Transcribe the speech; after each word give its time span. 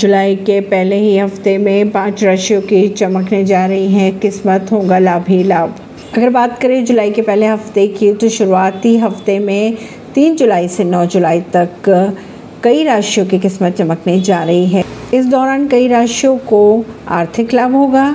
जुलाई 0.00 0.36
के 0.36 0.60
पहले 0.60 0.96
ही 0.96 1.16
हफ़्ते 1.18 1.56
में 1.58 1.90
पाँच 1.90 2.22
राशियों 2.24 2.60
की 2.60 2.88
चमकने 2.88 3.44
जा 3.44 3.64
रही 3.66 3.92
हैं। 3.92 4.18
किस्मत 4.18 4.70
होगा 4.72 4.98
लाभ 4.98 5.24
ही 5.28 5.42
लाभ। 5.44 5.74
अगर 6.16 6.30
बात 6.30 6.58
करें 6.58 6.84
जुलाई 6.84 7.10
के 7.10 7.22
पहले 7.22 7.46
हफ़्ते 7.46 7.86
की 7.88 8.12
तो 8.12 8.28
शुरुआती 8.28 8.96
हफ़्ते 8.98 9.38
में 9.38 9.76
तीन 10.14 10.36
जुलाई 10.36 10.68
से 10.68 10.84
नौ 10.84 11.04
जुलाई 11.06 11.40
तक 11.56 12.14
कई 12.64 12.84
राशियों 12.84 13.26
की 13.26 13.38
किस्मत 13.38 13.76
चमकने 13.76 14.20
जा 14.20 14.42
रही 14.44 14.66
है। 14.66 14.84
इस 15.14 15.26
दौरान 15.26 15.68
कई 15.68 15.88
राशियों 15.88 16.36
को 16.48 16.62
आर्थिक 17.08 17.54
लाभ 17.54 17.74
होगा 17.74 18.08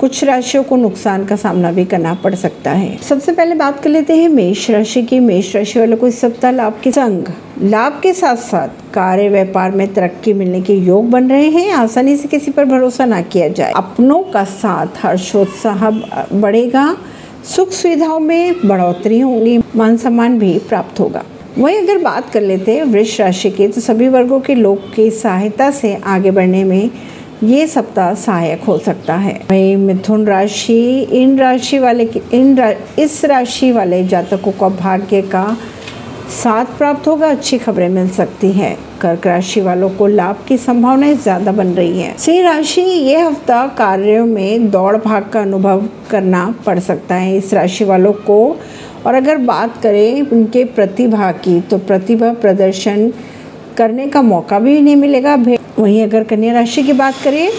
कुछ 0.00 0.22
राशियों 0.24 0.62
को 0.64 0.76
नुकसान 0.76 1.24
का 1.24 1.36
सामना 1.36 1.70
भी 1.72 1.84
करना 1.84 2.12
पड़ 2.14 2.34
सकता 2.34 2.70
है। 2.70 2.96
सबसे 2.98 3.32
पहले 3.32 3.54
बात 3.54 3.80
कर 3.80 3.90
लेते 3.90 4.16
हैं 4.16 4.28
मेष 4.28 4.70
राशि 4.70 5.02
की। 5.02 5.18
मेष 5.20 5.54
राशि 5.56 5.78
वालों 5.78 5.96
को 5.96 6.06
इस 6.06 6.20
सप्ताह 6.20 6.50
लाभ 6.50 6.80
के 6.82 6.92
संग, 6.92 7.24
लाभ 7.62 8.00
के 8.02 8.12
साथ 8.12 8.36
साथ 8.36 8.68
कार्य, 8.94 9.28
व्यापार 9.28 9.70
में 9.70 9.92
तरक्की 9.94 10.32
मिलने 10.32 10.60
के 10.60 10.74
योग 10.74 11.10
बन 11.10 11.28
रहे 11.28 11.48
हैं। 11.48 11.72
आसानी 11.72 12.16
से 12.16 12.28
किसी 12.28 12.50
पर 12.50 12.64
भरोसा 12.64 13.04
ना 13.04 13.20
किया 13.22 13.48
जाए। 13.48 13.72
अपनों 13.72 14.22
का 14.22 14.44
साथ 14.44 15.04
हर्षोत्साह 15.04 15.90
बढ़ेगा, 16.40 16.96
सुख 17.46 17.70
सुविधाओं 17.70 18.20
में 18.20 18.54
बढ़ोतरी 18.64 19.20
होगी, 19.20 19.58
मान 19.76 19.96
सम्मान 19.96 20.38
भी 20.38 20.58
प्राप्त 20.58 21.00
होगा। 21.00 21.24
वहीं 21.58 21.78
अगर 21.78 21.98
बात 21.98 22.30
कर 22.30 22.40
लेते 22.40 22.74
हैं 22.76 22.84
वृक्ष 22.84 23.20
राशि 23.20 23.50
की 23.50 23.68
तो 23.68 23.80
सभी 23.80 24.08
वर्गों 24.08 24.40
के 24.40 24.54
लोग 24.54 24.94
की 24.94 25.10
सहायता 25.10 25.70
से 25.70 25.94
आगे 26.06 26.30
बढ़ने 26.30 26.64
में 26.64 26.90
ये 27.42 27.66
सप्ताह 27.66 28.12
सहायक 28.14 28.62
हो 28.62 28.76
सकता 28.78 29.14
है। 29.16 29.32
वही 29.50 29.76
मिथुन 29.76 30.26
राशि 30.26 31.00
इन 31.12 31.38
राशि 31.38 31.78
वाले 31.78 32.08
इन 32.34 32.56
रा, 32.56 32.70
इस 32.98 33.24
राशि 33.24 33.70
वाले 33.72 34.02
जातकों 34.04 34.52
का 34.52 34.68
भाग्य 34.70 35.20
का 35.24 35.56
साथ 36.32 36.64
प्राप्त 36.78 37.08
होगा 37.08 37.30
अच्छी 37.30 37.58
खबरें 37.58 37.88
मिल 37.88 38.08
सकती 38.10 38.50
हैं। 38.52 38.76
कर्क 39.00 39.26
राशि 39.26 39.60
वालों 39.60 39.88
को 39.90 40.06
लाभ 40.06 40.44
की 40.48 40.56
संभावनाएँ 40.58 41.14
ज़्यादा 41.14 41.52
बन 41.52 41.68
रही 41.74 42.00
है। 42.00 42.16
सिंह 42.18 42.42
राशि 42.44 42.80
ये 42.80 43.20
हफ़्ता 43.20 43.66
कार्यों 43.78 44.26
में 44.26 44.70
दौड़ 44.70 44.96
भाग 44.96 45.30
का 45.32 45.40
अनुभव 45.40 45.88
करना 46.10 46.44
पड़ 46.66 46.78
सकता 46.80 47.14
है 47.14 47.36
इस 47.36 47.54
राशि 47.54 47.84
वालों 47.84 48.12
को। 48.12 48.56
और 49.06 49.14
अगर 49.14 49.36
बात 49.38 49.80
करें 49.82 50.20
उनके 50.22 50.64
प्रतिभा 50.66 51.30
की 51.34 51.60
तो 51.60 51.78
प्रतिभा 51.80 52.32
प्रदर्शन 52.32 53.12
करने 53.76 54.06
का 54.06 54.22
मौका 54.22 54.58
भी 54.58 54.80
नहीं 54.80 54.96
मिलेगा। 54.96 55.34
वहीं 55.78 56.02
अगर 56.02 56.24
कन्या 56.24 56.52
राशि 56.52 56.82
की 56.82 56.92
बात 56.92 57.14
करें 57.24 57.50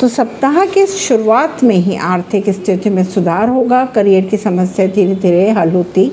तो 0.00 0.08
सप्ताह 0.08 0.64
के 0.66 0.86
शुरुआत 0.86 1.62
में 1.64 1.74
ही 1.76 1.96
आर्थिक 1.96 2.48
स्थिति 2.50 2.90
में 2.90 3.02
सुधार 3.04 3.48
होगा। 3.48 3.84
करियर 3.84 4.24
की 4.24 4.36
समस्या 4.36 4.86
धीरे 4.86 5.14
धीरे 5.14 5.50
हल 5.50 5.70
होती 5.70 6.10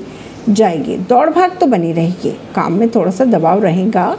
जाएगी। 0.48 0.96
दौड़ 1.08 1.28
भाग 1.30 1.56
तो 1.60 1.66
बनी 1.66 1.92
रहेगी। 1.92 2.30
काम 2.54 2.72
में 2.72 2.88
थोड़ा 2.90 3.10
सा 3.10 3.24
दबाव 3.24 3.62
रहेगा। 3.62 4.16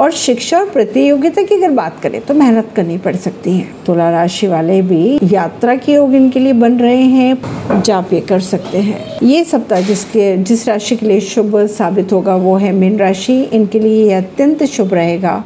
और 0.00 0.12
शिक्षा 0.12 0.58
और 0.58 0.68
प्रतियोगिता 0.70 1.42
की 1.42 1.54
अगर 1.54 1.70
बात 1.70 2.00
करें 2.02 2.20
तो 2.20 2.34
मेहनत 2.34 2.70
करनी 2.76 2.96
पड़ 2.98 3.14
सकती 3.16 3.50
है। 3.50 3.66
तुला 3.86 4.10
राशि 4.10 4.46
वाले 4.46 4.80
भी 4.82 5.18
यात्रा 5.24 5.74
के 5.76 5.92
योग 5.92 6.14
इनके 6.14 6.40
लिए 6.40 6.52
बन 6.52 6.78
रहे 6.78 7.02
हैं। 7.02 7.82
जाप 7.82 8.12
ये 8.12 8.20
कर 8.20 8.40
सकते 8.42 8.78
हैं। 8.78 9.18
ये 9.22 9.44
सप्ताह 9.44 9.80
जिसके, 9.80 10.36
जिस 10.38 10.66
राशि 10.68 10.96
के 10.96 11.06
लिए 11.06 11.20
शुभ 11.22 11.56
साबित 11.68 12.12
होगा 12.12 12.36
वो 12.36 12.56
है 12.56 12.72
मीन 12.72 12.98
राशि। 12.98 13.42
इनके 13.42 13.80
लिए 13.80 14.06
ये 14.06 14.14
अत्यंत 14.14 14.64
शुभ 14.66 14.94
रहेगा 14.94 15.42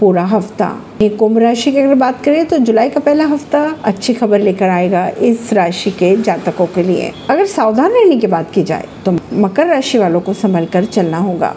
पूरा 0.00 0.24
हफ़्ता। 0.24 0.66
कुंभ 1.02 1.38
राशि 1.38 1.70
की 1.72 1.78
अगर 1.78 1.94
बात 1.94 2.22
करें 2.24 2.44
तो 2.46 2.58
जुलाई 2.58 2.90
का 2.90 3.00
पहला 3.00 3.24
हफ़्ता 3.26 3.60
अच्छी 3.84 4.14
खबर 4.14 4.40
लेकर 4.40 4.68
आएगा 4.68 5.08
इस 5.20 5.52
राशि 5.52 5.90
के 5.90 6.16
जातकों 6.16 6.66
के 6.66 6.82
लिए। 6.82 7.12
अगर 7.30 7.46
सावधान 7.46 7.92
रहने 7.92 8.16
की 8.16 8.26
बात 8.26 8.50
की 8.54 8.62
जाए 8.62 8.86
तो 9.04 9.16
मकर 9.34 9.66
राशि 9.66 9.98
वालों 9.98 10.20
को 10.20 10.32
संभल 10.34 10.66
कर 10.66 10.84
चलना 10.86 11.18
होगा। 11.18 11.54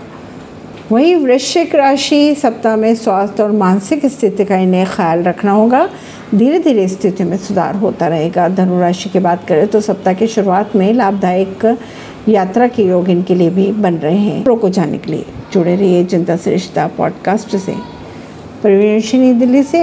वहीं 0.92 1.16
वृश्चिक 1.16 1.76
राशि 1.76 2.36
सप्ताह 2.36 2.76
में 2.76 2.96
स्वास्थ्य 2.96 3.44
और 3.44 3.52
मानसिक 3.52 4.06
स्थिति 4.06 4.46
का 4.46 4.56
इन्हें 4.56 4.86
ख्याल 4.86 5.24
रखना 5.24 5.52
होगा। 5.52 5.90
धीरे 6.36 6.60
धीरे 6.60 6.88
स्थिति 6.88 7.24
में 7.24 7.38
सुधार 7.38 7.76
होता 7.76 8.08
रहेगा। 8.08 8.50
धनुराशि 8.50 9.10
की 9.10 9.20
बात 9.20 9.48
करें 9.48 9.68
तो 9.68 9.82
सप्ताह 9.82 10.14
की 10.14 10.28
शुरुआत 10.28 10.76
में 10.76 10.94
लाभदायक 10.94 11.78
यात्रा 12.30 12.68
के 12.68 12.84
योग 12.84 13.10
इनके 13.10 13.36
लिए 13.36 13.50
भी 13.50 13.72
बन 13.72 13.96
रहे 13.96 14.18
हैं। 14.18 14.46
रोको 14.46 14.70
जाने 14.70 14.98
के 14.98 15.12
लिए 15.12 15.26
जुड़े 15.54 15.76
रहिए 15.76 16.04
जनता 16.06 16.38
श्रेष्ठता 16.38 16.88
पॉडकास्ट 16.88 17.56
से। 17.56 17.72
परवीन 18.64 19.40
दिल्ली 19.40 19.64
से। 19.64 19.78